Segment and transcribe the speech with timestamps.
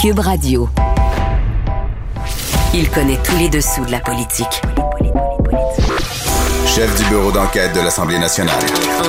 [0.00, 0.66] Cube Radio.
[2.72, 4.62] Il connaît tous les dessous de la politique.
[6.64, 8.62] Chef du bureau d'enquête de l'Assemblée nationale.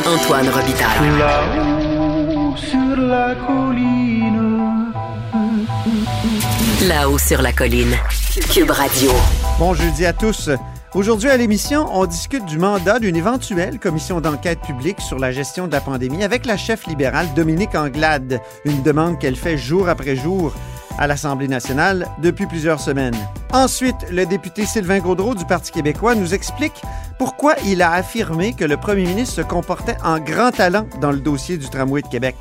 [0.05, 1.17] Antoine Robitaille.
[1.17, 4.91] Là-haut sur la colline.
[6.89, 7.95] Là-haut sur la colline.
[8.53, 9.11] Cube Radio.
[9.59, 10.49] Bon jeudi à tous.
[10.93, 15.67] Aujourd'hui à l'émission, on discute du mandat d'une éventuelle commission d'enquête publique sur la gestion
[15.67, 20.17] de la pandémie avec la chef libérale Dominique Anglade, une demande qu'elle fait jour après
[20.17, 20.53] jour
[21.01, 23.15] à l'Assemblée nationale depuis plusieurs semaines.
[23.51, 26.79] Ensuite, le député Sylvain Gaudreau du Parti québécois nous explique
[27.17, 31.17] pourquoi il a affirmé que le premier ministre se comportait en grand talent dans le
[31.17, 32.35] dossier du tramway de Québec.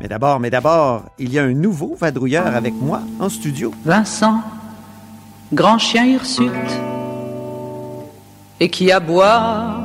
[0.00, 3.72] Mais d'abord, mais d'abord, il y a un nouveau vadrouilleur avec moi en studio.
[3.84, 4.40] Vincent,
[5.52, 6.50] grand chien hirsute,
[8.58, 9.76] et qui aboie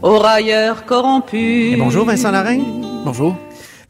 [0.00, 1.72] aux railleurs corrompus.
[1.72, 2.60] Et bonjour Vincent Larrain.
[3.04, 3.36] Bonjour.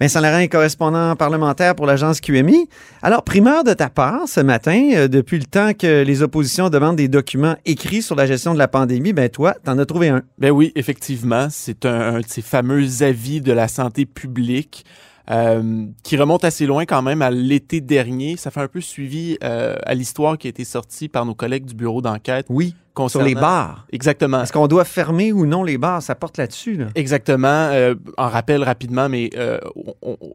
[0.02, 2.68] Vincent Larrain est correspondant parlementaire pour l'agence QMI.
[3.02, 6.96] Alors, primeur de ta part ce matin, euh, depuis le temps que les oppositions demandent
[6.96, 10.22] des documents écrits sur la gestion de la pandémie, ben toi, t'en as trouvé un.
[10.38, 14.84] Ben oui, effectivement, c'est un, un de ces fameux avis de la santé publique
[15.30, 18.36] euh, qui remonte assez loin quand même à l'été dernier.
[18.36, 21.64] Ça fait un peu suivi euh, à l'histoire qui a été sortie par nos collègues
[21.66, 22.46] du bureau d'enquête.
[22.48, 23.86] Oui, sur concernant- les bars.
[23.92, 24.42] Exactement.
[24.42, 26.02] Est-ce qu'on doit fermer ou non les bars?
[26.02, 26.86] Ça porte là-dessus, là.
[26.94, 27.46] Exactement.
[27.72, 29.58] Euh, en rappel rapidement, mais euh,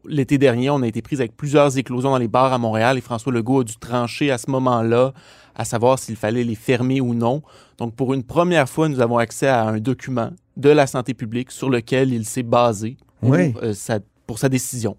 [0.06, 3.00] l'été dernier, on a été pris avec plusieurs éclosions dans les bars à Montréal et
[3.00, 5.12] François Legault a dû trancher à ce moment-là
[5.54, 7.42] à savoir s'il fallait les fermer ou non.
[7.78, 11.50] Donc, pour une première fois, nous avons accès à un document de la santé publique
[11.50, 13.54] sur lequel il s'est basé pour, Oui.
[13.62, 14.96] euh, sa, pour sa décision.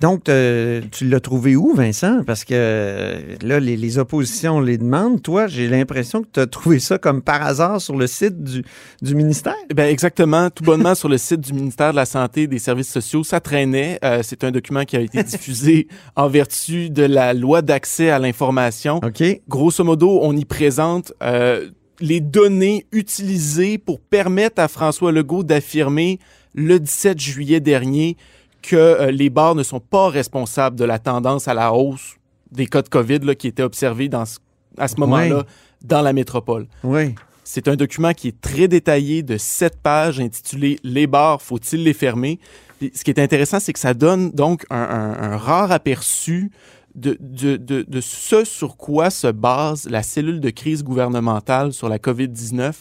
[0.00, 2.24] Donc, euh, tu l'as trouvé où, Vincent?
[2.24, 5.22] Parce que euh, là, les, les oppositions les demandent.
[5.22, 8.64] Toi, j'ai l'impression que tu as trouvé ça comme par hasard sur le site du,
[9.02, 9.54] du ministère.
[9.74, 12.90] Ben exactement, tout bonnement sur le site du ministère de la Santé et des Services
[12.90, 13.98] sociaux, ça traînait.
[14.02, 18.18] Euh, c'est un document qui a été diffusé en vertu de la loi d'accès à
[18.18, 19.00] l'information.
[19.04, 19.22] OK?
[19.48, 21.68] Grosso modo, on y présente euh,
[22.00, 26.18] les données utilisées pour permettre à François Legault d'affirmer
[26.54, 28.16] le 17 juillet dernier
[28.62, 32.16] que euh, les bars ne sont pas responsables de la tendance à la hausse
[32.52, 34.38] des cas de COVID là, qui étaient observés dans ce-
[34.78, 35.44] à ce moment-là
[35.84, 36.66] dans la métropole.
[36.84, 37.14] Oui.
[37.44, 41.94] C'est un document qui est très détaillé de sept pages intitulé Les bars, faut-il les
[41.94, 42.38] fermer?
[42.94, 46.50] Ce qui est intéressant, c'est que ça donne donc un, un- un rare aperçu
[46.94, 51.88] de, de, de, de ce sur quoi se base la cellule de crise gouvernementale sur
[51.88, 52.72] la COVID-19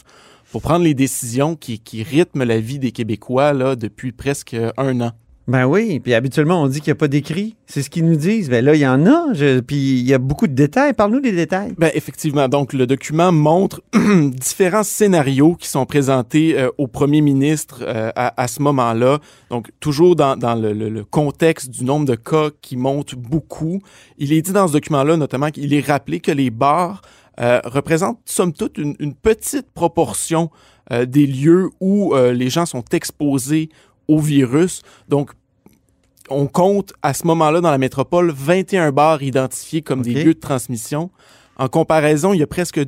[0.52, 5.02] pour prendre les décisions qui, qui rythment la vie des Québécois là, depuis presque un
[5.02, 5.12] an.
[5.50, 7.56] Ben oui, puis habituellement, on dit qu'il n'y a pas d'écrit.
[7.66, 8.52] C'est ce qu'ils nous disent.
[8.52, 9.34] Ben là, il y en a.
[9.66, 10.94] Puis il y a beaucoup de détails.
[10.94, 11.74] Parle-nous des détails.
[11.76, 13.82] Ben, effectivement, donc le document montre
[14.30, 19.18] différents scénarios qui sont présentés euh, au premier ministre euh, à, ce moment-là.
[19.50, 23.82] Donc, toujours dans, le, contexte du nombre de cas qui monte beaucoup.
[24.20, 27.02] Il est dit dans ce document-là, notamment, qu'il est rappelé que les bars
[27.40, 30.52] euh, représentent, somme toute, une, une petite proportion
[31.08, 33.70] des lieux où les gens sont exposés
[34.08, 34.82] au virus.
[35.08, 35.32] Donc,
[36.30, 40.40] on compte à ce moment-là dans la métropole 21 bars identifiés comme des lieux de
[40.40, 41.10] transmission.
[41.58, 42.80] En comparaison, il y a presque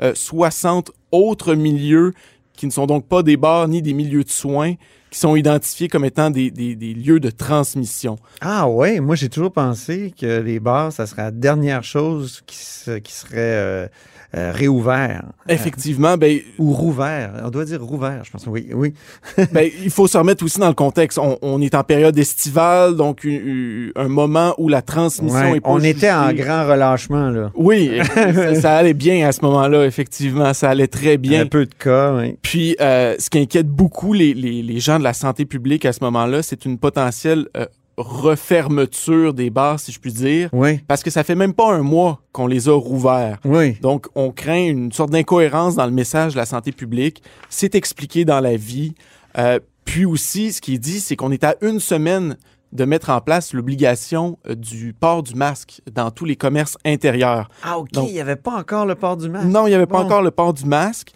[0.00, 2.12] 260 autres milieux
[2.54, 4.74] qui ne sont donc pas des bars ni des milieux de soins
[5.10, 8.16] qui sont identifiés comme étant des, des- des lieux de transmission.
[8.40, 12.56] Ah ouais, moi j'ai toujours pensé que les bars, ça serait la dernière chose qui,
[12.56, 13.86] se- qui serait euh,
[14.34, 15.24] euh, réouvert.
[15.48, 17.32] Effectivement, ben, Ou rouvert.
[17.44, 18.46] On doit dire rouvert, je pense.
[18.46, 18.94] Oui, oui.
[19.52, 21.18] ben, il faut se remettre aussi dans le contexte.
[21.18, 25.70] On, on est en période estivale, donc un moment où la transmission Ouais, est pas
[25.70, 27.50] on était en grand relâchement, là.
[27.54, 30.54] Oui, ça, ça allait bien à ce moment-là, effectivement.
[30.54, 31.42] Ça allait très bien.
[31.42, 32.36] Un peu de cas, oui.
[32.42, 35.92] Puis, euh, ce qui inquiète beaucoup les, les, les gens de la santé publique à
[35.92, 37.66] ce moment-là, c'est une potentielle euh,
[37.96, 41.82] refermeture des bars, si je puis dire, Oui, parce que ça fait même pas un
[41.82, 43.38] mois qu'on les a rouverts.
[43.44, 43.76] oui.
[43.80, 47.22] Donc, on craint une sorte d'incohérence dans le message de la santé publique.
[47.48, 48.94] C'est expliqué dans la vie.
[49.38, 52.36] Euh, puis aussi, ce qui est dit, c'est qu'on est à une semaine
[52.72, 57.50] de mettre en place l'obligation euh, du port du masque dans tous les commerces intérieurs.
[57.62, 59.46] Ah, OK, Donc- il n'y avait pas encore le port du masque.
[59.46, 61.12] Non, il n'y avait pas encore le port du masque.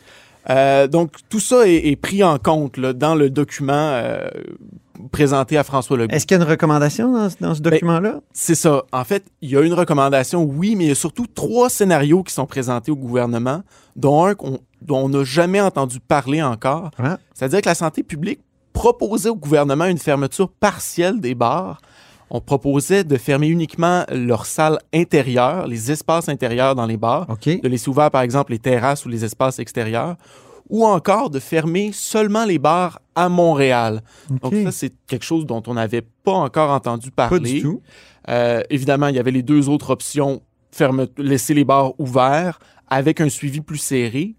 [0.50, 4.28] Euh, donc, tout ça est, est pris en compte là, dans le document euh,
[5.12, 6.14] présenté à François Legault.
[6.14, 8.20] Est-ce qu'il y a une recommandation dans, ce- dans ce document-là?
[8.32, 8.82] C'est ça.
[8.92, 12.22] En fait, il y a une recommandation, oui, mais il y a surtout trois scénarios
[12.22, 13.62] qui sont présentés au gouvernement,
[13.96, 16.90] dont un qu'on- dont on n'a jamais entendu parler encore.
[17.34, 18.40] C'est-à-dire que la santé publique
[18.72, 21.80] proposait au gouvernement une fermeture partielle des bars.
[22.28, 27.26] On proposait de fermer uniquement leurs salles intérieures, les espaces intérieurs dans les bars,
[27.62, 30.16] de laisser ouverts, par exemple, les terrasses ou les espaces extérieurs,
[30.68, 34.02] ou encore de fermer seulement les bars à Montréal.
[34.42, 37.52] Donc ça, c'est quelque chose dont on n'avait pas encore entendu Pas parler.
[37.54, 37.80] du tout.
[38.28, 40.42] Euh, évidemment, il y avait les deux autres options,
[40.72, 42.58] ferme, laisser les bars ouverts
[42.88, 44.34] avec un suivi plus serré,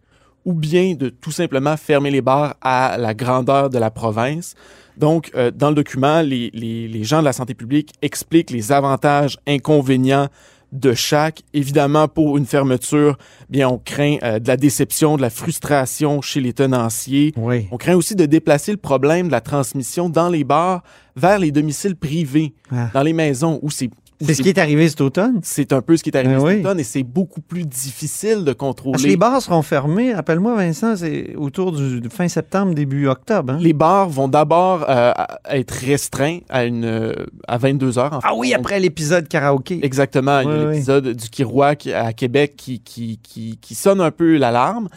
[0.46, 4.56] ou bien de tout simplement fermer les bars à la grandeur de la province.
[4.98, 8.72] Donc, euh, dans le document, les, les- les gens de la santé publique expliquent les
[8.72, 10.28] avantages, inconvénients
[10.72, 11.42] de chaque.
[11.54, 13.18] Évidemment, pour une fermeture,
[13.50, 17.34] bien, on craint euh, de la déception, de la frustration chez les tenanciers.
[17.38, 17.68] Oui.
[17.72, 20.84] On craint aussi de déplacer le problème de la transmission dans les bars
[21.16, 22.90] vers les domiciles privés, Ah.
[22.94, 25.40] dans les maisons où c'est C'est ce qui est arrivé cet automne.
[25.44, 26.60] c'est un peu ce qui est arrivé Ben cet oui.
[26.62, 28.94] automne et c'est beaucoup plus difficile de contrôler.
[28.94, 33.54] Parce que les bars seront fermés, rappelle-moi Vincent, c'est autour du fin septembre, début octobre.
[33.54, 33.60] hein?
[33.62, 35.12] Les bars vont d'abord euh,
[35.50, 37.14] être restreints à, une,
[37.48, 38.14] à 22 heures.
[38.14, 38.28] en fait.
[38.32, 39.80] Ah oui, après l'épisode karaoké.
[39.86, 40.42] Exactement.
[40.44, 44.90] Oui, l'épisode du Kirouac à Québec qui, qui, qui, qui sonne un peu l'alarme.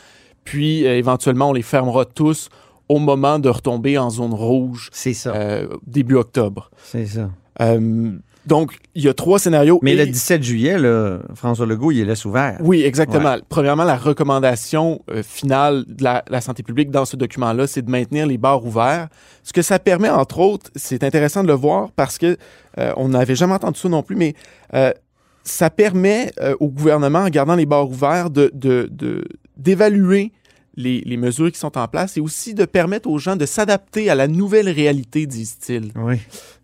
[0.44, 2.48] Puis, euh, éventuellement, on les fermera tous
[2.88, 5.34] au moment de retomber en zone rouge C'est ça.
[5.34, 6.70] euh, début octobre.
[6.82, 7.30] C'est ça.
[7.60, 8.12] Euh,
[8.46, 9.78] donc, il y a trois scénarios.
[9.82, 12.56] Mais Et- le 17 juillet, là, François Legault, il laisse ouvert.
[12.60, 13.36] Oui, exactement.
[13.48, 17.90] Premièrement, la recommandation euh, finale de la, la santé publique dans ce document-là, c'est de
[17.90, 19.08] maintenir les bars ouverts.
[19.44, 22.36] Ce que ça permet, entre autres, c'est intéressant de le voir parce que
[22.78, 24.34] euh, on n'avait jamais entendu ça non plus, mais
[24.74, 24.92] euh,
[25.44, 28.50] ça permet au gouvernement, en gardant les bars ouverts, de-
[29.56, 30.32] d'évaluer
[30.76, 34.10] les, les mesures qui sont en place et aussi de permettre aux gens de s'adapter
[34.10, 35.92] à la nouvelle réalité, disent-ils.
[35.96, 36.16] Oui.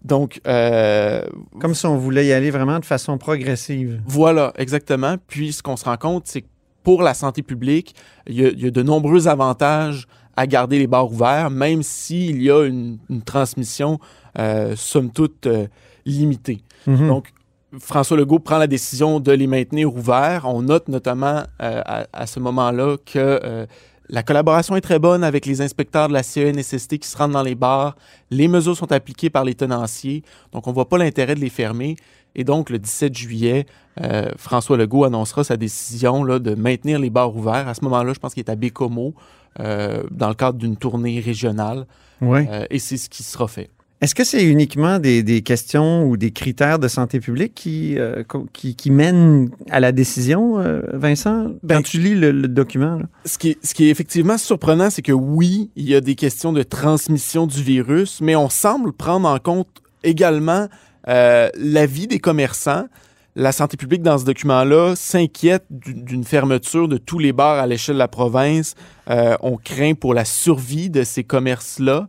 [0.05, 1.23] Donc, euh,
[1.61, 4.01] Comme si on voulait y aller vraiment de façon progressive.
[4.07, 5.17] Voilà, exactement.
[5.27, 6.47] Puis ce qu'on se rend compte, c'est que
[6.85, 7.97] pour la santé publique,
[8.29, 10.07] il y, a, il y a de nombreux avantages
[10.37, 13.99] à garder les bars ouverts, même s'il y a une, une transmission,
[14.39, 15.67] euh, somme toute, euh,
[16.05, 16.63] limitée.
[16.87, 17.09] Mhm.
[17.09, 17.33] Donc,
[17.81, 20.43] François Legault prend la décision de les maintenir ouverts.
[20.45, 23.67] On note notamment euh, à, à ce moment-là que
[24.09, 27.43] la collaboration est très bonne avec les inspecteurs de la CENSST qui se rendent dans
[27.43, 27.97] les bars.
[28.31, 30.23] Les mesures sont appliquées par les tenanciers.
[30.53, 31.97] Donc, on ne voit pas l'intérêt de les fermer.
[32.35, 33.67] Et donc, le 17 juillet,
[34.01, 37.67] euh, François Legault annoncera sa décision là, de maintenir les bars ouverts.
[37.67, 39.15] À ce moment-là, je pense qu'il est à Bécomo,
[39.59, 41.87] euh, dans le cadre d'une tournée régionale.
[42.21, 42.47] Oui.
[42.49, 43.71] Euh, et c'est ce qui sera fait.
[44.03, 48.25] Est-ce que c'est uniquement des, des questions ou des critères de santé publique qui, euh,
[48.53, 51.47] qui, qui mènent à la décision, euh, Vincent?
[51.63, 53.07] Ben- Quand tu lis le, le document, là?
[53.25, 56.15] Ce qui, est, ce qui est effectivement surprenant, c'est que oui, il y a des
[56.15, 59.69] questions de transmission du virus, mais on semble prendre en compte
[60.05, 60.69] également
[61.09, 62.87] euh, l'avis des commerçants.
[63.35, 67.67] La santé publique, dans ce document-là, s'inquiète du- d'une fermeture de tous les bars à
[67.67, 68.75] l'échelle de la province.
[69.09, 72.09] Euh, on craint pour la survie de ces commerces-là.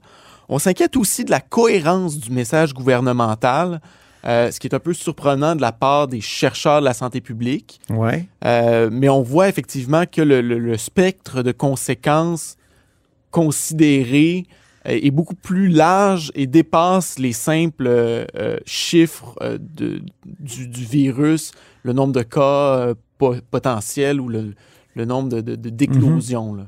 [0.49, 3.81] On s'inquiète aussi de la cohérence du message gouvernemental,
[4.25, 7.21] euh, ce qui est un peu surprenant de la part des chercheurs de la santé
[7.21, 7.79] publique.
[7.89, 8.25] Oui.
[8.45, 12.55] Euh, mais on voit effectivement que le, le- le spectre de conséquences
[13.31, 14.45] considérées
[14.87, 20.01] euh, est beaucoup plus large et dépasse les simples euh, chiffres de-
[20.39, 21.51] du, du virus,
[21.83, 24.53] le nombre de cas po- potentiels ou le,
[24.95, 26.53] le nombre de, d'éclosions.
[26.55, 26.67] là.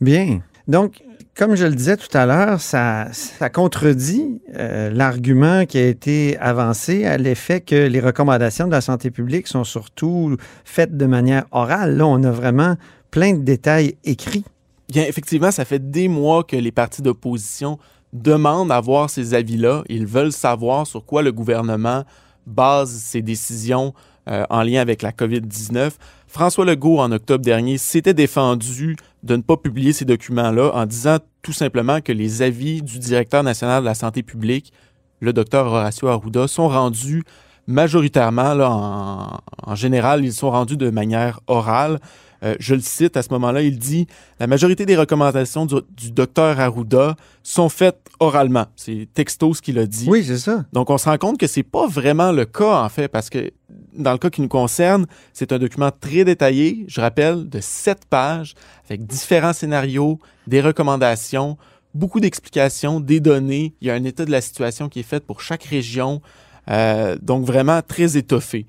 [0.00, 0.40] Bien.
[0.66, 1.02] Donc,
[1.38, 3.06] comme je le disais tout à l'heure, ça,
[3.54, 9.12] contredit euh, l'argument qui a été avancé à l'effet que les recommandations de la santé
[9.12, 11.96] publique sont surtout faites de manière orale.
[11.96, 12.74] Là, on a vraiment
[13.12, 14.44] plein de détails écrits.
[14.88, 17.78] Bien, effectivement, ça fait des mois que les partis d'opposition
[18.12, 19.84] demandent à voir ces avis-là.
[19.88, 22.02] Ils veulent savoir sur quoi le gouvernement
[22.48, 23.94] base ses décisions
[24.28, 25.92] euh, en lien avec la COVID-19.
[26.28, 31.16] François Legault, en octobre dernier, s'était défendu de ne pas publier ces documents-là en disant
[31.42, 34.72] tout simplement que les avis du directeur national de la santé publique,
[35.20, 37.24] le docteur Horacio Arruda, sont rendus
[37.66, 41.98] majoritairement, là, en, en général, ils sont rendus de manière orale.
[42.44, 44.06] Euh, je le cite à ce moment-là, il dit
[44.38, 48.66] La majorité des recommandations du, du docteur Arruda sont faites oralement.
[48.76, 50.06] C'est texto ce qu'il a dit.
[50.08, 50.64] Oui, c'est ça.
[50.72, 53.50] Donc, on se rend compte que c'est pas vraiment le cas, en fait, parce que
[53.98, 58.06] dans le cas qui nous concerne, c'est un document très détaillé, je rappelle, de sept
[58.08, 58.54] pages,
[58.88, 61.58] avec différents scénarios, des recommandations,
[61.94, 63.74] beaucoup d'explications, des données.
[63.80, 66.22] Il y a un état de la situation qui est fait pour chaque région.
[66.70, 68.66] Euh, donc, vraiment très étoffé.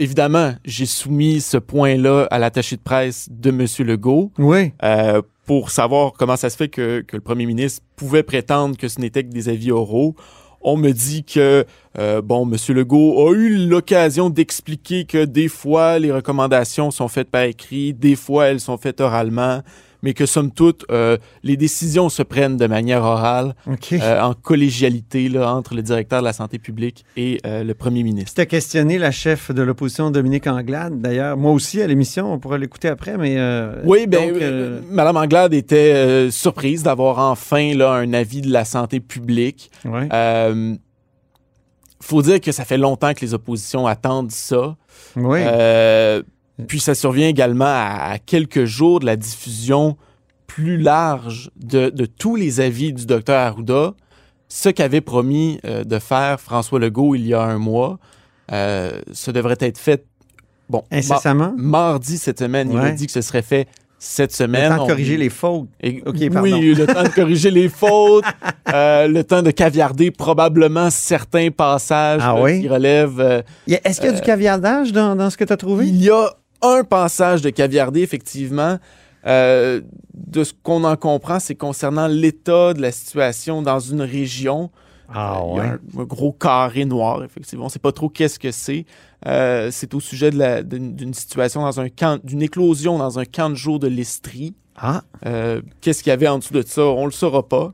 [0.00, 3.66] Évidemment, j'ai soumis ce point-là à l'attaché de presse de M.
[3.86, 4.72] Legault Oui.
[4.84, 8.86] euh, pour savoir comment ça se fait que, que le premier ministre pouvait prétendre que
[8.86, 10.14] ce n'était que des avis oraux.
[10.70, 11.64] On me dit que,
[11.98, 12.76] euh, bon, M.
[12.76, 18.16] Legault a eu l'occasion d'expliquer que des fois, les recommandations sont faites par écrit, des
[18.16, 19.62] fois, elles sont faites oralement.
[20.02, 23.54] Mais que somme toute, euh, les décisions se prennent de manière orale,
[23.92, 28.02] euh, en collégialité là, entre le directeur de la santé publique et euh, le premier
[28.02, 28.34] ministre.
[28.34, 31.36] Tu as questionné la chef de l'opposition, Dominique Anglade, d'ailleurs.
[31.36, 33.36] Moi aussi, à l'émission, on pourra l'écouter après, mais...
[33.84, 39.70] Oui, euh, Madame Anglade était surprise d'avoir enfin là, un avis de la santé publique.
[39.84, 40.08] ouais.
[42.00, 44.76] Faut dire que ça fait longtemps que les oppositions attendent ça.
[45.16, 45.40] oui.
[45.42, 46.22] Euh,
[46.66, 49.96] puis ça survient également à, à quelques jours de la diffusion
[50.46, 53.92] plus large de, de tous les avis du docteur Arruda.
[54.48, 57.98] Ce qu'avait promis euh, de faire François Legault il y a un mois,
[58.50, 60.04] euh, ça devrait être fait
[60.70, 61.52] bon Incessamment?
[61.56, 62.70] mardi cette semaine.
[62.72, 63.68] Il a dit que ce serait fait
[64.00, 64.70] cette Le semaine.
[64.70, 65.68] temps de On- corriger les fautes.
[65.82, 66.40] et- Ok, pardon.
[66.42, 68.24] oui, le temps de corriger les fautes,
[68.72, 72.60] euh, le temps de caviarder probablement certains passages Ah euh, oui?
[72.62, 73.20] qui relèvent.
[73.20, 75.86] euh, Est-ce qu'il y a du caviardage dans, dans ce que tu as trouvé?
[75.88, 76.30] il y a
[76.62, 78.78] un passage de caviardé, effectivement.
[79.26, 79.80] Euh,
[80.14, 84.70] de ce qu'on en comprend, c'est concernant l'état de la situation dans une région.
[85.12, 87.64] Ah Euh, il y a un, un gros carré noir, effectivement.
[87.64, 88.84] On ne sait pas trop qu'est-ce que c'est.
[89.26, 93.54] Euh, c'est au sujet d'une situation dans un camp, d'une éclosion dans un camp de
[93.54, 94.54] jour de l'Estrie.
[94.76, 96.82] Ah, Euh, Qu'est-ce qu'il y avait en dessous de ça?
[96.84, 97.72] On le saura pas.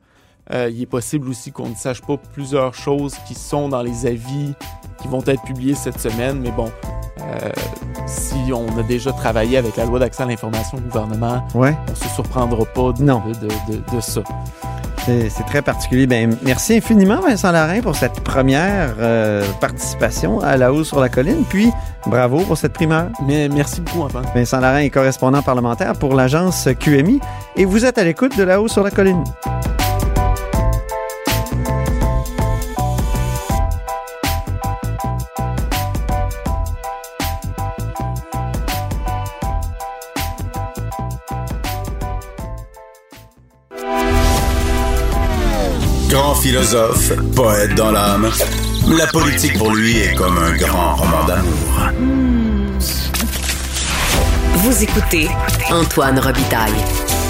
[0.52, 4.06] Euh, il est possible aussi qu'on ne sache pas plusieurs choses qui sont dans les
[4.06, 4.52] avis
[5.00, 6.70] qui vont être publiés cette semaine, mais bon,
[7.20, 7.50] euh,
[8.06, 11.74] si on a déjà travaillé avec la loi d'accès à l'information au gouvernement, ouais.
[11.90, 13.22] on se surprendra pas de, Non.
[13.26, 14.20] de, de- de- de ça.
[15.06, 16.06] C'est très particulier.
[16.06, 21.10] Ben, merci infiniment, Vincent Larin, pour cette première euh, participation à La Haut sur la
[21.10, 21.44] Colline.
[21.46, 21.70] Puis,
[22.06, 23.08] bravo pour cette primeur.
[23.26, 24.24] Mais merci beaucoup, Antoine.
[24.34, 27.20] Vincent Larin est correspondant parlementaire pour l'agence QMI.
[27.56, 29.22] Et vous êtes à l'écoute de La Haut sur la Colline.
[46.44, 48.28] Philosophe, poète dans l'âme,
[48.98, 51.90] la politique pour lui est comme un grand roman d'amour.
[54.56, 55.28] Vous écoutez
[55.70, 56.74] Antoine Robitaille,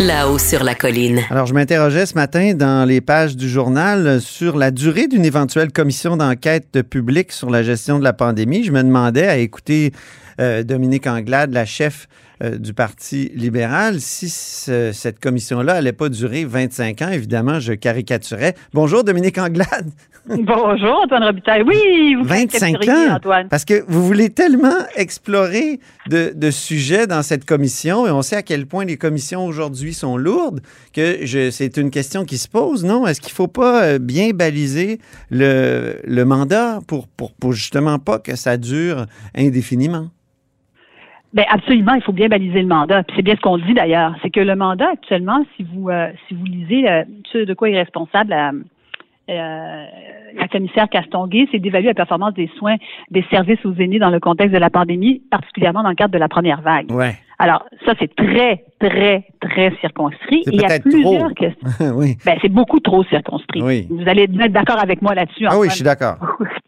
[0.00, 1.20] là-haut sur la colline.
[1.30, 5.70] Alors, je m'interrogeais ce matin dans les pages du journal sur la durée d'une éventuelle
[5.70, 8.64] commission d'enquête publique sur la gestion de la pandémie.
[8.64, 9.92] Je me demandais à écouter
[10.40, 12.08] euh, Dominique Anglade, la chef
[12.42, 17.10] euh, du Parti libéral, si ce- cette commission-là allait pas durer 25 ans.
[17.10, 18.54] Évidemment, je caricaturais.
[18.72, 19.90] Bonjour, Dominique Anglade.
[20.26, 21.62] Bonjour, Antoine Robitaille.
[21.62, 23.14] Oui, vous faites 25 capturer, ans?
[23.16, 23.48] Antoine?
[23.50, 28.36] Parce que vous voulez tellement explorer de, de sujets dans cette commission et on sait
[28.36, 30.60] à quel point les commissions aujourd'hui sont lourdes
[30.94, 33.06] que c'est une question qui se pose, non?
[33.06, 34.98] Est-ce qu'il ne faut pas euh, bien baliser
[35.30, 39.04] le, le mandat pour, pour, pour justement pas que ça dure
[39.36, 40.08] indéfiniment?
[41.34, 43.02] Ben absolument, il faut bien baliser le mandat.
[43.02, 46.08] Puis c'est bien ce qu'on dit d'ailleurs, c'est que le mandat actuellement, si vous euh,
[46.28, 48.52] si vous lisez euh, ce de quoi est responsable la,
[49.30, 49.84] euh,
[50.36, 52.76] la commissaire Castonguay, c'est d'évaluer la performance des soins
[53.10, 56.18] des services aux aînés dans le contexte de la pandémie, particulièrement dans le cadre de
[56.18, 56.92] la première vague.
[56.92, 57.16] Ouais.
[57.40, 60.42] Alors ça c'est très très très circonscrit.
[60.44, 61.34] C'est Et il y a plusieurs trop.
[61.34, 61.94] questions.
[61.96, 62.16] oui.
[62.24, 63.60] Ben c'est beaucoup trop circonscrit.
[63.60, 63.88] Oui.
[63.90, 65.46] Vous allez être d'accord avec moi là-dessus.
[65.48, 66.16] Ah oui, je suis d'accord.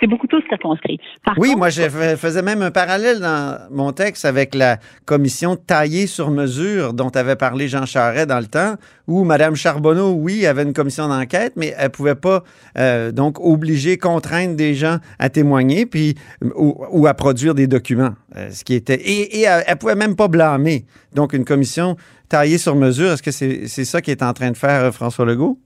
[0.00, 0.98] c'est beaucoup trop circonscrit.
[1.24, 4.78] Par Oui, contre, moi, je fais- faisais même un parallèle dans mon texte avec la
[5.04, 8.74] commission taillée sur mesure dont avait parlé Jean Charest dans le temps,
[9.06, 12.42] où Mme Charbonneau, oui, avait une commission d'enquête, mais elle pouvait pas
[12.78, 16.14] euh, donc obliger, contraindre des gens à témoigner, puis
[16.54, 19.94] ou, ou à produire des documents, euh, ce qui était et, et elle, elle pouvait
[19.94, 20.84] même pas blâmer.
[21.14, 21.96] Donc une commission
[22.28, 24.92] taillée sur mesure, est-ce que c'est c'est ça qui est en train de faire euh,
[24.92, 25.58] François Legault?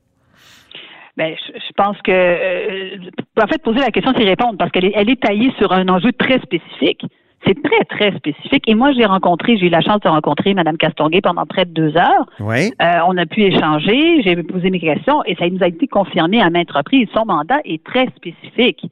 [1.22, 2.96] Ben, je, je pense que, euh,
[3.40, 5.88] en fait, poser la question, c'est répondre parce qu'elle est, elle est taillée sur un
[5.88, 7.04] enjeu très spécifique.
[7.46, 8.68] C'est très, très spécifique.
[8.68, 11.70] Et moi, j'ai rencontré, j'ai eu la chance de rencontrer Mme Castonguay pendant près de
[11.70, 12.26] deux heures.
[12.40, 12.72] Oui.
[12.80, 16.40] Euh, on a pu échanger, j'ai posé mes questions et ça nous a été confirmé
[16.40, 17.08] à maintes reprises.
[17.14, 18.84] Son mandat est très spécifique.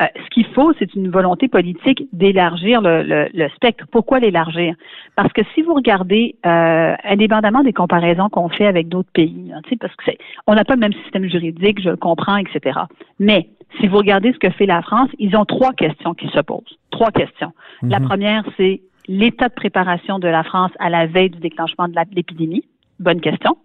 [0.00, 3.84] Euh, ce qu'il faut, c'est une volonté politique d'élargir le, le- le spectre.
[3.92, 4.74] Pourquoi l'élargir?
[5.14, 9.60] Parce que si vous regardez, euh, indépendamment des comparaisons qu'on fait avec d'autres pays, hein,
[9.80, 12.80] parce que c'est, on n'a pas le même système juridique, je le comprends, etc.
[13.20, 13.48] Mais
[13.80, 16.76] si vous regardez ce que fait la France, ils ont trois questions qui se posent.
[16.90, 17.52] Trois questions.
[17.82, 18.08] La Mhm.
[18.08, 22.64] première, c'est l'état de préparation de la France à la veille du déclenchement de l'épidémie.
[22.98, 23.56] Bonne question.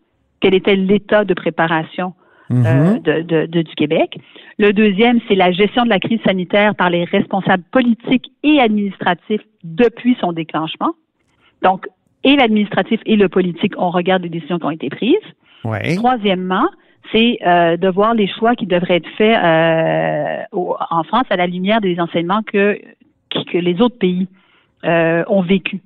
[0.41, 2.13] Quel était l'état de préparation
[2.51, 2.99] euh, Mhm.
[2.99, 4.17] de, de- de- du Québec.
[4.57, 9.41] Le deuxième, c'est la gestion de la crise sanitaire par les responsables politiques et administratifs
[9.63, 10.91] depuis son déclenchement.
[11.61, 11.87] Donc,
[12.23, 15.15] et l'administratif et le politique, on regarde les décisions qui ont été prises.
[15.97, 16.67] Troisièmement,
[17.11, 21.35] c'est euh, de voir les choix qui devraient être faits euh, au- en France à
[21.37, 22.79] la lumière des enseignements que,
[23.51, 24.27] que les autres pays
[24.85, 25.81] euh, ont vécu.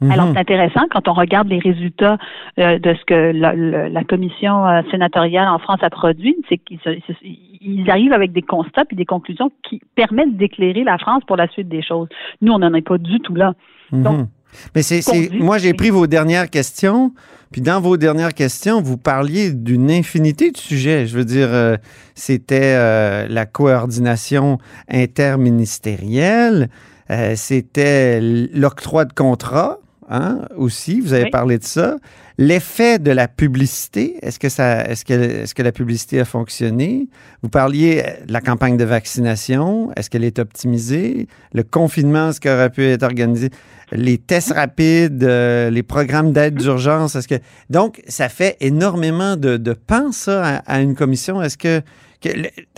[0.00, 0.12] Mhm.
[0.12, 2.18] Alors, c'est intéressant quand on regarde les résultats
[2.58, 3.54] euh, de ce que la,
[3.88, 8.94] la, commission euh, sénatoriale en France a produit, c'est qu'ils arrivent avec des constats et
[8.94, 12.08] des conclusions qui permettent d'éclairer la France pour la suite des choses.
[12.42, 13.54] Nous, on n'en est pas du tout là.
[13.90, 14.28] Mhm.
[14.74, 15.02] Mais c'est,
[15.32, 17.12] moi, j'ai pris vos dernières questions,
[17.50, 21.06] puis dans vos dernières questions, vous parliez d'une infinité de sujets.
[21.06, 21.76] Je veux dire, euh,
[22.14, 26.70] c'était la coordination interministérielle,
[27.34, 31.00] c'était l'octroi de contrats, hein, aussi.
[31.00, 31.96] Vous avez parlé de ça.
[32.40, 37.08] L'effet de la publicité, est-ce que, ça, est-ce, que, est-ce que la publicité a fonctionné?
[37.42, 39.90] Vous parliez de la campagne de vaccination.
[39.96, 41.26] Est-ce qu'elle est optimisée?
[41.52, 43.50] Le confinement, est-ce qu'il aurait pu être organisé?
[43.90, 47.40] Les tests rapides, euh, les programmes d'aide d'urgence, est-ce que...
[47.70, 51.42] Donc, ça fait énormément de, de pain, ça, à, une commission.
[51.42, 51.82] Est-ce que,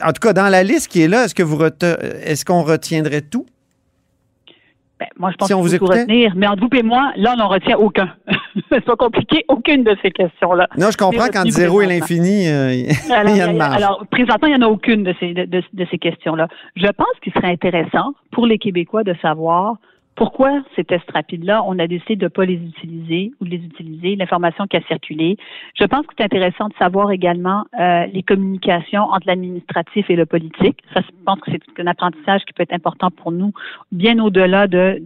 [0.03, 3.23] En tout cas, dans la liste qui est là, est-ce, que vous est-ce qu'on retiendrait
[3.23, 3.45] tout?
[5.01, 6.35] Ben, moi, je pense qu'il faut retenir.
[6.37, 8.13] Mais entre vous et moi, là, on n'en retient aucun.
[8.71, 10.69] c'est pas compliqué, aucune de ces questions-là.
[10.77, 13.77] Non, je comprends qu'entre zéro et l'infini, euh, il y a de marge.
[13.77, 16.49] Alors, présentement, il n'y en a aucune de ces, de ces questions-là.
[16.77, 19.77] Je pense qu'il serait intéressant pour les Québécois de savoir
[20.21, 23.65] pourquoi ces tests rapides-là, on a décidé de ne pas les utiliser ou de les
[23.65, 25.39] utiliser, l'information qui a circulé?
[25.75, 30.27] Je pense que c'est intéressant de savoir également euh, les communications entre l'administratif et le
[30.27, 30.77] politique.
[30.93, 33.55] Ça, je pense que c'est un apprentissage qui peut être important pour nous,
[33.93, 35.01] bien au-delà de,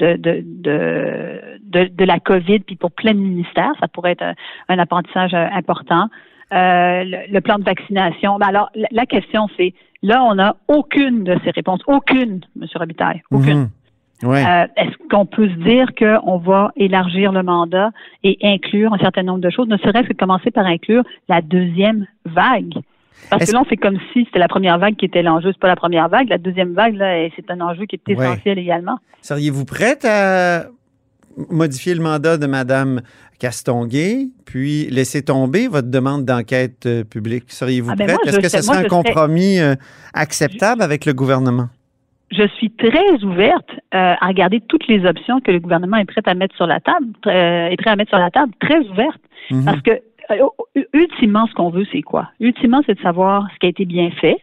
[2.04, 3.70] la COVID, puis pour plein de ministères.
[3.78, 4.34] Ça pourrait être
[4.68, 6.08] un, apprentissage euh, important.
[6.52, 8.38] Euh, le, plan de vaccination.
[8.38, 11.82] Ben alors, la, question, c'est, là, on n'a aucune de ces réponses.
[11.86, 12.66] Aucune, M.
[12.74, 13.22] Robitaille.
[13.30, 13.68] Aucune.
[14.22, 17.90] Euh, est-ce qu'on peut se dire qu'on va élargir le mandat
[18.22, 22.06] et inclure un certain nombre de choses, ne serait-ce que commencer par inclure la deuxième
[22.24, 22.74] vague?
[23.30, 25.52] Parce que là, on fait comme si c'était la première vague qui était l'enjeu.
[25.52, 26.28] C'est pas la première vague.
[26.28, 28.98] La deuxième vague, là, c'est un enjeu qui est essentiel également.
[29.22, 30.66] Seriez-vous prête à
[31.50, 33.02] modifier le mandat de Mme
[33.38, 37.44] Castonguay, puis laisser tomber votre demande d'enquête euh, publique?
[37.48, 38.18] Seriez-vous ah, ben prête?
[38.26, 39.74] Est-ce que ce serait un compromis euh,
[40.12, 41.68] acceptable avec le gouvernement?
[42.30, 46.22] Je suis très ouverte euh, à regarder toutes les options que le gouvernement est prêt
[46.26, 49.20] à mettre sur la table, euh, est prêt à mettre sur la table, très ouverte,
[49.50, 49.64] mhm.
[49.64, 49.90] parce que
[50.30, 52.30] euh, ultimement, ce qu'on veut, c'est quoi?
[52.40, 54.38] Ultimement, c'est de savoir ce qui a été bien fait,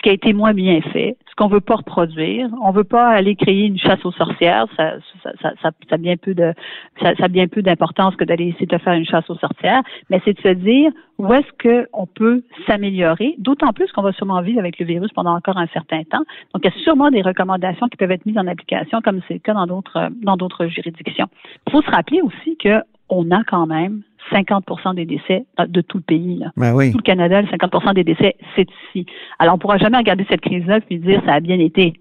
[0.00, 2.48] ce qui a été moins bien fait, ce qu'on veut pas reproduire.
[2.62, 4.64] On veut pas aller créer une chasse aux sorcières.
[4.74, 6.54] Ça, ça, ça, ça, a bien peu de,
[7.02, 9.82] ça, ça a bien peu d'importance que d'aller essayer de faire une chasse aux sorcières.
[10.08, 13.34] Mais c'est de se dire où est-ce qu'on peut s'améliorer.
[13.36, 16.24] D'autant plus qu'on va sûrement vivre avec le virus pendant encore un certain temps.
[16.54, 19.34] Donc, il y a sûrement des recommandations qui peuvent être mises en application, comme c'est
[19.34, 21.26] le cas dans d'autres, dans d'autres juridictions.
[21.66, 25.98] Il faut se rappeler aussi que on a quand même 50% des décès de tout
[25.98, 26.38] le pays.
[26.38, 26.52] Là.
[26.56, 26.92] Ben oui.
[26.92, 29.06] Tout le Canada, 50% des décès, c'est ici.
[29.38, 31.94] Alors, on ne pourra jamais regarder cette crise-là et dire ça a bien été.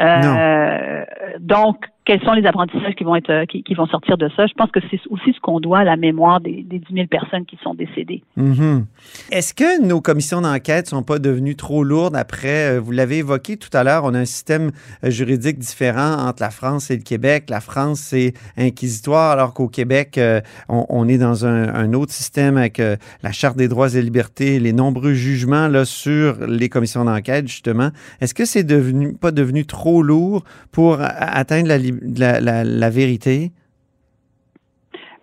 [0.00, 1.04] Euh,
[1.40, 4.46] donc, quels sont les apprentissages qui vont être euh, qui, vont sortir de ça.
[4.46, 7.06] Je pense que c'est aussi ce qu'on doit à la mémoire des, des 10 000
[7.08, 8.22] personnes qui sont décédées.
[8.38, 8.84] Mm-hmm.
[9.32, 13.56] Est-ce que nos commissions d'enquête sont pas devenues trop lourdes après, euh, vous l'avez évoqué
[13.56, 14.70] tout à l'heure, on a un système
[15.02, 17.46] euh, juridique différent entre la France et le Québec.
[17.50, 20.20] La France, c'est inquisitoire, alors qu'au Québec,
[20.68, 25.14] on, est dans un, autre système avec la Charte des droits et libertés, les nombreux
[25.14, 27.90] jugements là, sur les commissions d'enquête, justement.
[28.20, 33.52] Est-ce que c'est devenu pas devenu trop lourd pour atteindre la, la, la, vérité?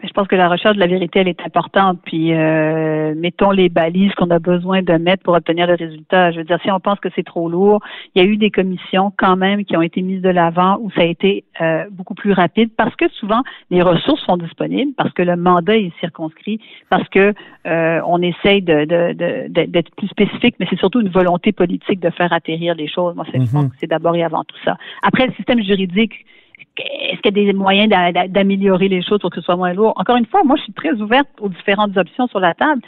[0.04, 2.00] Je pense que la recherche de la vérité, elle est importante.
[2.04, 6.32] Puis, euh, mettons les balises qu'on a besoin de mettre pour obtenir le résultat.
[6.32, 7.80] Je veux dire, si on pense que c'est trop lourd,
[8.14, 10.92] il y a eu des commissions quand même qui ont été mises de l'avant où
[10.92, 15.14] ça a été euh, beaucoup plus rapide parce que souvent les ressources sont disponibles, parce
[15.14, 16.60] que le mandat est circonscrit,
[16.90, 17.34] parce que
[17.66, 18.84] euh, on essaye de,
[19.48, 23.16] d'être plus spécifique, mais c'est surtout une volonté politique de faire atterrir les choses.
[23.16, 24.76] Moi, je pense que c'est d'abord et avant tout ça.
[25.02, 26.26] Après, le système juridique
[26.78, 27.90] est-ce qu'il y a des moyens
[28.30, 29.94] d'améliorer les choses pour que ce soit moins lourd?
[29.96, 32.82] Encore une fois, moi, je suis très ouverte aux différentes options sur la table.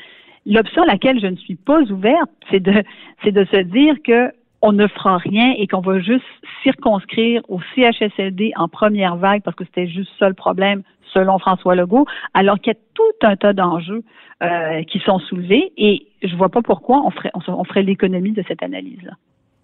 [0.46, 2.84] L'option à laquelle je ne suis pas ouverte, c'est de,
[3.24, 6.26] c'est de se dire que on ne fera rien et qu'on va juste
[6.64, 10.82] circonscrire au CHSLD en première vague parce que c'était juste ça le problème
[11.14, 14.04] selon François Legault, alors qu'il y a tout un tas d'enjeux
[14.44, 18.44] euh, qui sont soulevés et je vois pas pourquoi on ferait, on, ferait l'économie de
[18.48, 19.14] cette analyse-là.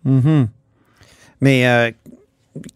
[0.05, 0.47] Mm-hmm.
[1.41, 1.91] Mais euh,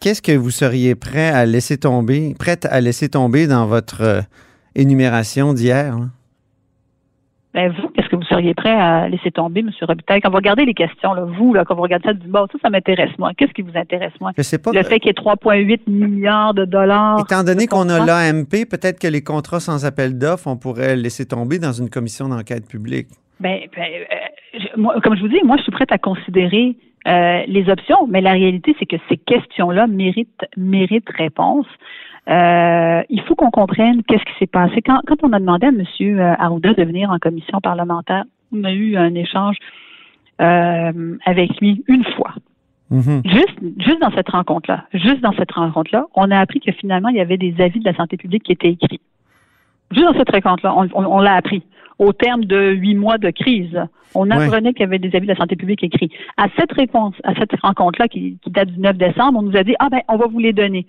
[0.00, 4.20] qu'est-ce que vous seriez prêt à laisser tomber, prête à laisser tomber dans votre euh,
[4.74, 5.96] énumération d'hier?
[7.54, 9.70] Ben vous, qu'est-ce que vous seriez prêt à laisser tomber, M.
[9.80, 10.20] Robitaille?
[10.20, 12.58] Quand vous regardez les questions, là, vous, là, quand vous regardez ça, du bon, ça,
[12.60, 13.32] ça m'intéresse moi.
[13.34, 14.32] Qu'est-ce qui vous intéresse moi?
[14.36, 14.72] Je sais pas.
[14.72, 17.20] Le fait qu'il y ait 3,8 milliards de dollars.
[17.20, 21.24] Étant donné qu'on a l'AMP, peut-être que les contrats sans appel d'offres, on pourrait laisser
[21.24, 23.08] tomber dans une commission d'enquête publique.
[23.40, 27.42] Ben, ben euh, moi, comme je vous dis, moi, je suis prête à considérer euh,
[27.46, 31.66] les options, mais la réalité, c'est que ces questions-là méritent, méritent réponse.
[32.28, 34.82] Euh, il faut qu'on comprenne qu'est-ce qui s'est passé.
[34.82, 35.84] Quand, quand on a demandé à M.
[36.38, 39.56] Arruda de venir en commission parlementaire, on a eu un échange
[40.40, 42.34] euh, avec lui une fois.
[42.90, 43.22] Mhm.
[43.24, 47.16] Juste, juste dans cette rencontre-là, juste dans cette rencontre-là, on a appris que finalement, il
[47.16, 49.00] y avait des avis de la santé publique qui étaient écrits.
[49.92, 51.62] Juste dans cette rencontre-là, on, on- on l'a appris.
[51.98, 53.78] Au terme de huit mois de crise,
[54.14, 54.44] on Ouais.
[54.44, 56.10] apprenait qu'il y avait des avis de la santé publique écrits.
[56.36, 59.64] À cette réponse, à cette rencontre-là qui, qui date du 9 décembre, on nous a
[59.64, 60.86] dit ah ben on va vous les donner.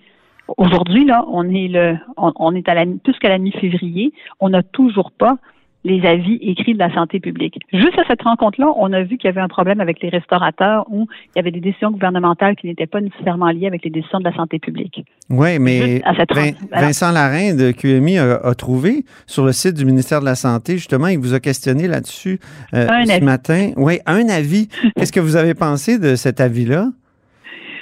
[0.56, 4.48] Aujourd'hui là, on est le, on, on est à la plus qu'à la mi-février, on
[4.50, 5.36] n'a toujours pas
[5.84, 7.58] les avis écrits de la santé publique.
[7.72, 10.84] Juste à cette rencontre-là, on a vu qu'il y avait un problème avec les restaurateurs
[10.90, 14.18] où il y avait des décisions gouvernementales qui n'étaient pas nécessairement liées avec les décisions
[14.18, 15.04] de la santé publique.
[15.30, 19.74] Oui, mais à cette Vin- Vincent Larin de QMI a, a trouvé sur le site
[19.74, 22.40] du ministère de la Santé, justement, il vous a questionné là-dessus
[22.74, 23.24] euh, ce avis.
[23.24, 23.70] matin.
[23.76, 24.68] Oui, un avis.
[24.96, 26.88] Qu'est-ce que vous avez pensé de cet avis-là?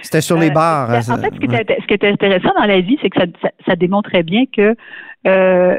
[0.03, 0.91] C'était sur les Euh, bars.
[0.91, 3.19] En hein, fait, ce qui, était, ce qui était intéressant dans la vie, c'est que
[3.21, 4.77] ça, ça, ça démontrait bien que
[5.27, 5.77] euh,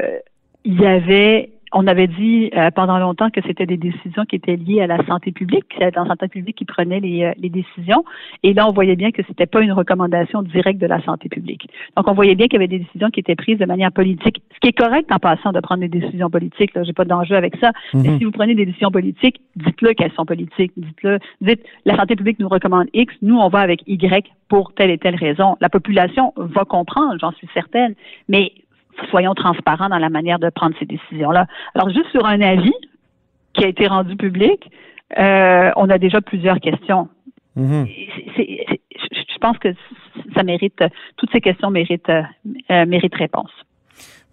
[0.64, 4.56] il y avait, on avait dit euh, pendant longtemps que c'était des décisions qui étaient
[4.56, 7.48] liées à la santé publique, que c'était la santé publique qui prenait les, euh, les
[7.48, 8.04] décisions.
[8.42, 11.68] Et là, on voyait bien que c'était pas une recommandation directe de la santé publique.
[11.96, 14.42] Donc, on voyait bien qu'il y avait des décisions qui étaient prises de manière politique,
[14.54, 16.74] ce qui est correct en passant de prendre des décisions politiques.
[16.74, 17.72] Là, j'ai pas d'enjeu avec ça.
[17.94, 18.18] Mais Mhm.
[18.18, 20.72] si vous prenez des décisions politiques, dites-le qu'elles sont politiques.
[20.76, 21.18] Dites-le.
[21.40, 24.98] Dites, la santé publique nous recommande X, nous, on va avec Y pour telle et
[24.98, 25.56] telle raison.
[25.60, 27.94] La population va comprendre, j'en suis certaine,
[28.28, 28.52] mais
[29.10, 31.46] soyons transparents dans la manière de prendre ces décisions-là.
[31.74, 32.72] Alors, juste sur un avis
[33.54, 34.70] qui a été rendu public,
[35.18, 37.08] euh, on a déjà plusieurs questions.
[37.56, 37.86] Mhm.
[37.86, 38.80] C'est- c'est- c'est-
[39.32, 39.68] je pense que
[40.34, 40.80] ça mérite,
[41.16, 43.50] toutes ces questions méritent, euh, méritent réponse.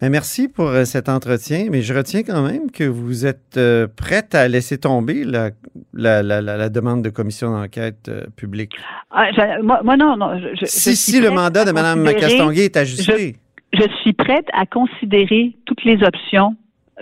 [0.02, 4.36] Merci pour euh, cet entretien, mais je retiens quand même que vous êtes euh, prête
[4.36, 5.52] à laisser tomber la,
[5.94, 8.74] la, la, la- demande de commission d'enquête euh, publique.
[9.10, 10.38] Ah, je- moi, moi, non, non.
[10.38, 13.38] Je, je- je Si, si le mandat de Mme Castonguay est ajusté.
[13.76, 16.56] Je suis prête à considérer toutes les options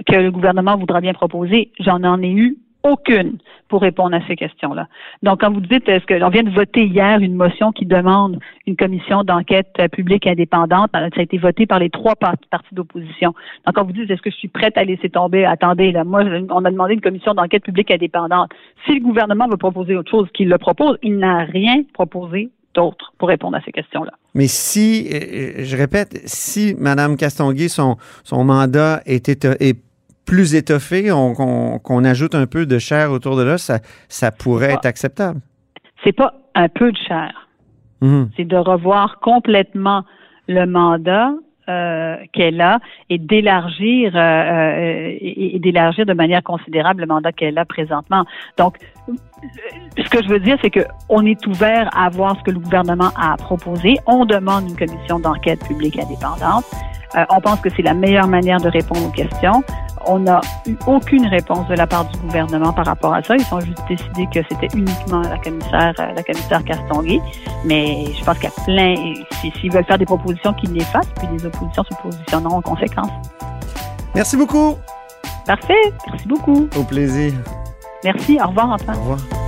[0.08, 1.72] que le gouvernement voudra bien proposer.
[1.80, 3.38] J'en en ai eu aucune
[3.70, 4.88] pour répondre à ces questions-là.
[5.24, 8.40] Donc, quand vous dites, est-ce que on vient de voter hier une motion qui demande
[8.68, 13.34] une commission d'enquête publique indépendante, ça a été voté par les trois par- partis d'opposition.
[13.66, 16.24] Donc, quand vous dites, est-ce que je suis prête à laisser tomber, attendez, là, moi,
[16.50, 18.52] on a demandé une commission d'enquête publique indépendante.
[18.86, 23.14] Si le gouvernement veut proposer autre chose qu'il le propose, il n'a rien proposé d'autre
[23.18, 24.12] pour répondre à ces questions-là.
[24.34, 29.80] Mais si, je répète, si Mme Castonguay, son, son mandat est, éto- est
[30.26, 34.32] plus étoffé, on- qu'on qu'on ajoute un peu de chair autour de là, ça, ça
[34.32, 35.40] pourrait être acceptable.
[36.04, 37.32] C'est pas un peu de chair.
[38.02, 38.30] Mhm.
[38.36, 40.04] c'est de revoir complètement
[40.50, 41.32] le mandat
[41.70, 47.32] euh, qu'elle a et d'élargir euh, euh, et, et d'élargir de manière considérable le mandat
[47.32, 48.26] qu'elle a présentement.
[48.58, 48.78] Donc,
[49.10, 49.14] euh,
[49.98, 52.60] ce que je veux dire, c'est que on est ouvert à voir ce que le
[52.60, 53.96] gouvernement a proposé.
[54.08, 56.66] On demande une commission d'enquête publique indépendante.
[57.16, 59.64] Euh, on pense que c'est la meilleure manière de répondre aux questions.
[60.06, 63.36] On n'a eu aucune réponse de la part du gouvernement par rapport à ça.
[63.36, 67.22] Ils ont juste décidé que c'était uniquement la commissaire, euh, la commissaire Castonguay.
[67.66, 68.96] Mais je pense qu'il y a plein,
[69.42, 72.62] si- s'ils veulent faire des propositions, qu'ils les fassent, puis les oppositions se positionneront en
[72.62, 73.10] conséquence.
[74.16, 74.76] Merci beaucoup.
[75.46, 75.94] Parfait.
[76.10, 76.68] Merci beaucoup.
[76.78, 77.34] Au plaisir.
[78.04, 78.38] Merci.
[78.44, 78.98] Au revoir, Antoine.
[78.98, 79.43] Au revoir.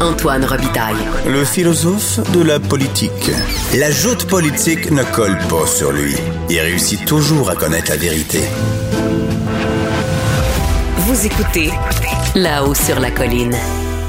[0.00, 0.94] Antoine Robitaille.
[1.26, 3.32] Le philosophe de la politique.
[3.76, 6.14] La joute politique ne colle pas sur lui.
[6.48, 8.38] Il réussit toujours à connaître la vérité.
[10.98, 11.70] Vous écoutez
[12.36, 13.56] là-haut sur la colline.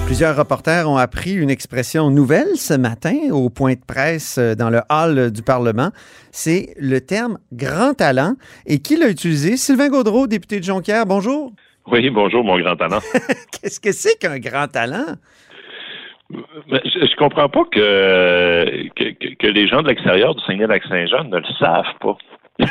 [0.06, 4.70] Plusieurs reporters ont appris une expression nouvelle ce matin au point de presse euh, dans
[4.70, 5.90] le hall du Parlement.
[6.32, 8.36] C'est le terme grand talent.
[8.68, 9.58] Et qui l'a utilisé?
[9.58, 11.08] Sylvain Gaudreau, député de Jonquière.
[11.08, 11.52] Bonjour.
[11.92, 13.00] Oui, bonjour, mon grand talent.
[13.52, 15.16] Qu'est-ce que c'est qu'un grand talent?
[16.32, 18.88] Mais je, je comprends pas que,
[19.36, 22.18] que, les gens de l'extérieur du Saguenay-Lac-Saint-Jean ne le savent pas.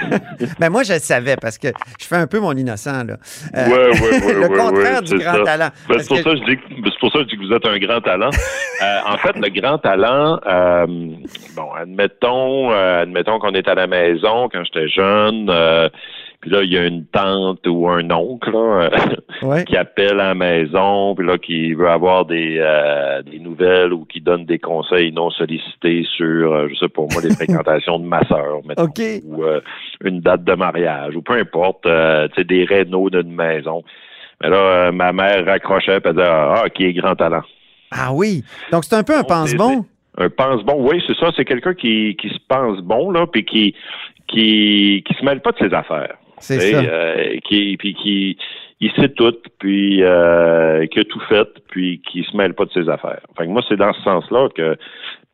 [0.60, 1.68] Ben moi, je le savais parce que
[1.98, 3.04] je fais un peu mon innocent.
[3.04, 3.16] Là.
[3.56, 5.42] Euh, Ouais, ouais, ouais, le contraire du grand ça.
[5.44, 5.68] talent.
[5.88, 7.28] Ben, c'est pour, que- ça que je dis que- ben, c'est pour ça que je
[7.30, 8.30] dis que vous êtes un grand talent.
[8.80, 10.86] Euh, en fait, le grand talent, euh,
[11.56, 15.50] bon, admettons, euh, admettons qu'on est à la maison quand j'étais jeune,
[16.40, 18.90] puis là, il y a une tante ou un oncle là, euh,
[19.42, 19.64] Ouais.
[19.66, 24.04] qui appelle à la maison, puis là, qui veut avoir des, euh, des nouvelles ou
[24.04, 28.04] qui donne des conseils non sollicités sur, euh, je sais pas moi, les fréquentations de
[28.04, 29.00] ma sœur, mettons, OK.
[29.24, 29.60] ou euh,
[30.04, 33.82] une date de mariage, ou peu importe, euh, tu sais, des rénaux d'une maison.
[34.40, 37.42] Mais là, euh, ma mère raccrochait, puis elle disait, ah, qui est grand talent.
[37.90, 38.44] Ah oui.
[38.70, 39.84] Donc, c'est un peu un pense-bon.
[40.18, 41.30] Un pense-bon, oui, c'est ça.
[41.34, 43.74] C'est quelqu'un qui, qui se pense bon, là, puis qui,
[44.28, 46.17] qui, qui se mêle pas de ses affaires.
[46.40, 46.78] C'est ça.
[46.80, 48.36] euh, qui, puis qui
[48.80, 52.70] il sait tout, puis euh, qui a tout fait, puis qui se mêle pas de
[52.72, 53.20] ses affaires.
[53.36, 54.76] Fait que moi, c'est dans ce sens-là que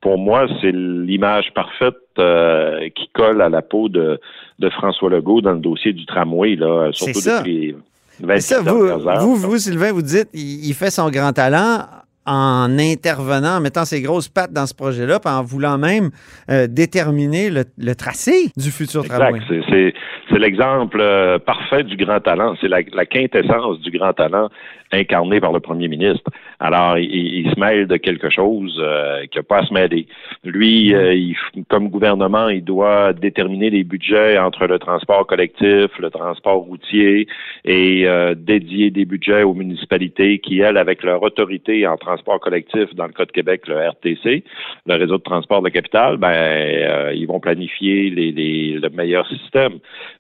[0.01, 4.19] pour moi, c'est l'image parfaite euh, qui colle à la peau de,
[4.59, 7.39] de François Legault dans le dossier du tramway, là, surtout ça.
[7.39, 7.75] depuis
[8.21, 9.21] les Mais ça, 24 vous, heures.
[9.21, 11.81] vous, vous, Sylvain, vous dites, il, il fait son grand talent
[12.27, 16.11] en intervenant, en mettant ses grosses pattes dans ce projet-là, puis en voulant même
[16.51, 19.39] euh, déterminer le, le tracé du futur tramway.
[19.39, 19.65] Exact.
[19.71, 19.95] C'est-
[20.39, 22.55] l'exemple euh, parfait du grand talent.
[22.61, 24.49] C'est la, la quintessence du grand talent
[24.95, 26.31] incarné par le premier ministre.
[26.61, 27.11] Alors, il,
[27.47, 30.07] il se mêle de quelque chose euh, qui n'a pas à se mêler.
[30.45, 31.37] Lui, euh, il-
[31.69, 37.27] comme gouvernement, il doit déterminer les budgets entre le transport collectif, le transport routier
[37.65, 42.95] et euh, dédier des budgets aux municipalités qui, elles, avec leur autorité en transport collectif,
[42.95, 44.45] dans le cas de Québec, le RTC,
[44.87, 48.89] le réseau de transport de la capitale, ben, euh, ils vont planifier les, les- le
[48.91, 49.75] meilleur système.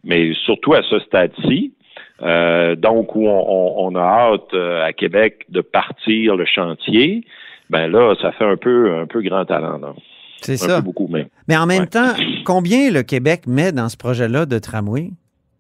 [0.05, 1.73] Mais surtout à ce stade-ci,
[2.22, 7.24] euh, donc où on, on- on a hâte euh, à Québec de partir le chantier,
[7.70, 9.94] ben là, ça fait un peu un peu grand talent, là.
[10.40, 10.77] C'est ça.
[10.77, 11.29] peu beaucoup même.
[11.48, 11.87] Mais en même Ouais.
[11.87, 12.12] temps,
[12.44, 15.11] combien le Québec met dans ce projet-là de tramway?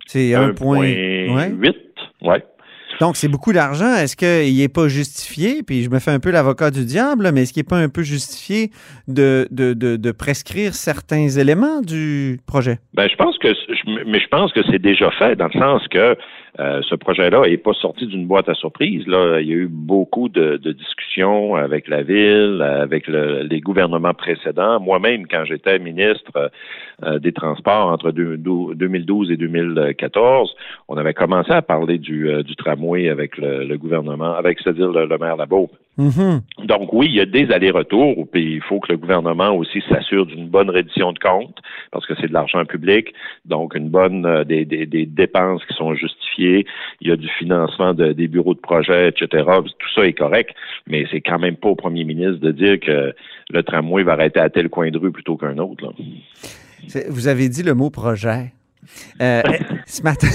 [0.06, 0.80] C'est un point.
[0.80, 1.50] Ouais.
[1.58, 1.76] 8,
[2.22, 2.44] ouais.
[3.00, 3.92] Donc, c'est beaucoup d'argent.
[3.96, 5.62] Est-ce qu'il n'est pas justifié?
[5.64, 7.88] Puis je me fais un peu l'avocat du diable, mais est-ce qu'il n'est pas un
[7.88, 8.70] peu justifié
[9.08, 12.78] de, de, de, de prescrire certains éléments du projet?
[12.92, 13.48] Ben, je pense que,
[14.06, 16.16] mais je pense que c'est déjà fait dans le sens que
[16.60, 19.06] euh, ce projet-là n'est pas sorti d'une boîte à surprise.
[19.06, 23.60] Là, il y a eu beaucoup de, de discussions avec la ville, avec le- les
[23.60, 24.78] gouvernements précédents.
[24.80, 26.50] Moi-même, quand j'étais ministre
[27.02, 30.54] euh, des Transports entre deux- dou- 2012 et 2014,
[30.88, 34.90] on avait commencé à parler du, euh, du tramway avec le, le gouvernement, avec c'est-à-dire
[34.92, 35.70] le, le maire Labo.
[35.96, 36.40] Mhm.
[36.66, 40.26] Donc oui, il y a des allers-retours, puis il faut que le gouvernement aussi s'assure
[40.26, 41.58] d'une bonne reddition de comptes,
[41.92, 43.12] parce que c'est de l'argent public,
[43.44, 46.43] donc une bonne euh, des, des, des dépenses qui sont justifiées,
[47.00, 49.44] il y a du financement de- des bureaux de projet, etc.
[49.78, 50.50] Tout ça est correct,
[50.86, 53.14] mais c'est quand même pas au premier ministre de dire que
[53.50, 55.84] le tramway va arrêter à tel coin de rue plutôt qu'un autre.
[55.84, 55.90] Là.
[57.08, 58.52] Vous avez dit le mot projet.
[59.20, 59.42] Euh,
[59.86, 60.28] ce, matin,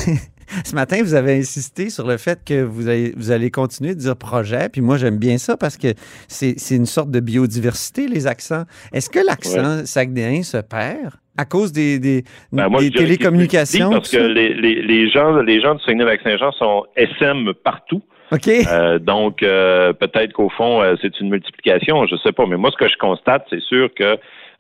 [0.64, 4.00] ce matin, vous avez insisté sur le fait que vous allez, vous allez continuer de
[4.00, 4.70] dire projet.
[4.70, 5.94] Puis moi, j'aime bien ça parce que
[6.28, 8.64] c'est une sorte de biodiversité, les accents.
[8.94, 13.92] Est-ce que l'accent saguenéen se perd à cause des, des, Ben, moi, des télécommunications?
[13.92, 18.02] Parce que les, les, les gens, les gens du Saguenay-Lac-Saint-Jean sont SM partout.
[18.32, 18.48] OK.
[18.48, 22.46] Euh, donc, euh, peut-être qu'au fond, euh, c'est une multiplication, je sais pas.
[22.46, 24.18] Mais moi, ce que je constate, c'est sûr que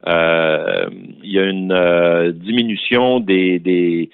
[0.08, 0.86] euh,
[1.24, 4.10] il y a une diminution des, des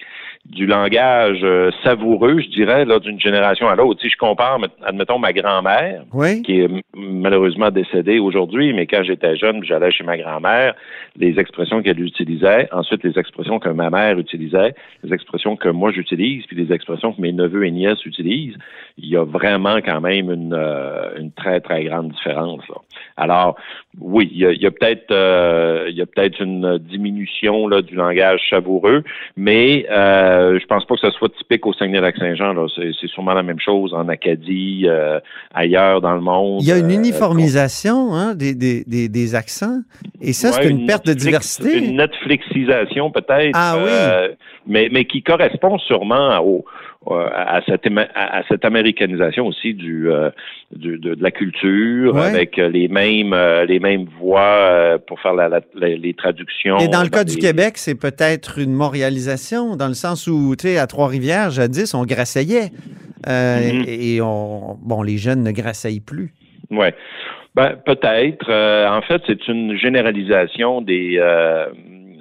[0.46, 4.00] du langage euh, savoureux, je dirais, là, d'une génération à l'autre.
[4.02, 6.44] Si je compare, met- admettons, ma grand-mère, Oui.
[6.44, 10.76] qui est malheureusement décédée aujourd'hui, mais quand j'étais jeune, j'allais chez ma grand-mère,
[11.18, 15.92] les expressions qu'elle utilisait, ensuite les expressions que ma mère utilisait, les expressions que moi
[15.92, 18.58] j'utilise, puis les expressions que mes neveux et nièces utilisent,
[18.98, 22.62] il y a vraiment quand même une, euh, une très, très grande différence.
[22.70, 22.76] là.
[23.18, 23.56] Alors,
[24.00, 27.68] oui, il y a, il y a peut-être euh, il y a peut-être une diminution
[27.68, 29.04] là, du langage savoureux,
[29.36, 32.54] mais euh, je pense pas que ce soit typique au Saguenay-Lac-Saint-Jean.
[32.76, 35.20] C'est sûrement la même chose en Acadie, euh,
[35.54, 36.62] ailleurs dans le monde.
[36.62, 39.80] Il y a une euh, uniformisation hein, des, des, des, des accents.
[40.22, 41.78] Et ça, c'est une, perte de diversité.
[41.78, 43.52] Une Netflixisation peut-être.
[43.54, 43.84] Ah oui.
[43.88, 44.30] euh,
[44.68, 50.30] mais, mais qui correspond sûrement au, euh, à, cette, à, cette américanisation aussi du, euh,
[50.76, 52.22] du- de, de la culture, Ouais.
[52.28, 56.14] avec euh, les mêmes euh, les mêmes voix euh, pour faire la, la- la- les
[56.14, 56.78] traductions.
[56.80, 60.68] Et dans le cas du Québec, c'est peut-être une montréalisation, dans le sens où, tu
[60.68, 62.72] sais, à Trois-Rivières, jadis, on grasseillait.
[63.28, 63.86] Euh, Mhm.
[63.88, 66.34] Et on, bon, les jeunes ne grasseillent plus.
[66.72, 66.94] Ouais.
[67.56, 68.48] Ben, peut-être.
[68.50, 71.68] Euh, en fait, c'est une généralisation des, euh,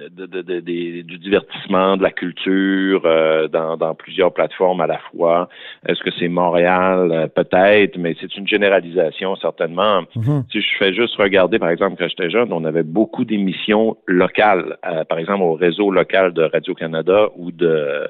[0.09, 4.87] de- de- de- des- du divertissement, de la culture euh, dans, dans plusieurs plateformes à
[4.87, 5.49] la fois.
[5.87, 7.11] Est-ce que c'est Montréal?
[7.11, 10.01] Euh, peut-être, mais c'est une généralisation certainement.
[10.15, 10.43] Mhm.
[10.51, 14.77] Si je fais juste regarder, par exemple, quand j'étais jeune, on avait beaucoup d'émissions locales,
[14.85, 18.07] euh, par exemple au réseau local de Radio-Canada ou de,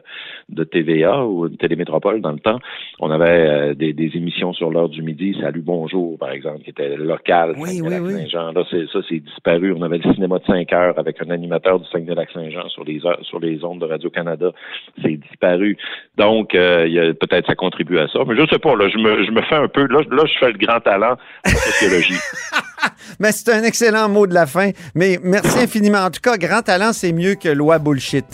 [0.49, 2.59] de TVA ou de Télémétropole dans le temps.
[2.99, 6.69] On avait euh, des, des émissions sur l'heure du midi, Salut Bonjour, par exemple, qui
[6.69, 7.53] était local.
[7.57, 8.13] Oui, oui, oui.
[8.33, 8.51] Là,
[8.91, 9.73] ça, c'est disparu.
[9.77, 13.19] On avait le cinéma de 5 heures avec un animateur du Saguenay-Lac-Saint-Jean sur les heures,
[13.23, 14.51] sur les ondes de Radio-Canada.
[15.01, 15.77] C'est disparu.
[16.17, 18.19] Donc, euh, il y a, peut-être ça contribue à ça.
[18.27, 20.37] Mais je sais pas, là, je me, je me fais un peu, là, là, je
[20.39, 22.19] fais le grand talent en sociologie.
[23.19, 24.71] Mais c'est un excellent mot de la fin.
[24.95, 25.99] Mais merci infiniment.
[26.05, 28.25] En tout cas, grand talent, c'est mieux que loi bullshit.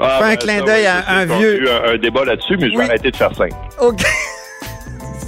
[0.00, 2.56] Ah, Fais un ben, clin d'œil oui, à un vieux- eu un, un débat là-dessus,
[2.56, 2.84] mais je vais Oui.
[2.84, 3.54] arrêter de faire simple.
[3.80, 4.00] OK.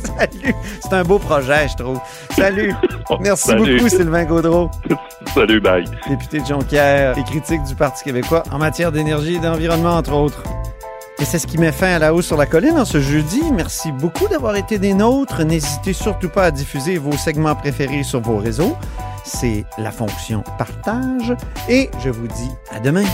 [0.06, 0.54] Salut.
[0.80, 2.00] C'est un beau projet, je trouve.
[2.30, 2.74] Salut.
[3.20, 3.76] Merci Salut.
[3.76, 4.70] beaucoup, Sylvain Gaudreau,
[5.34, 5.84] Salut, bye.
[6.08, 10.42] député de Jonquière et critique du Parti québécois en matière d'énergie et d'environnement, entre autres.
[11.18, 13.40] Et c'est ce qui met fin à la hausse sur la colline en ce jeudi.
[13.54, 15.42] Merci beaucoup d'avoir été des nôtres.
[15.44, 18.76] N'hésitez surtout pas à diffuser vos segments préférés sur vos réseaux.
[19.24, 21.32] C'est la fonction partage.
[21.70, 23.04] Et je vous dis à demain.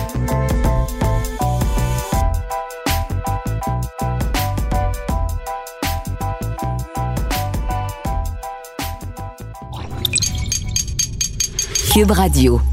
[11.92, 12.71] Cube Radio.